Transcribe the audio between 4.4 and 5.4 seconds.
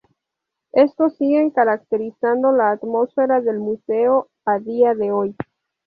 a día de hoy.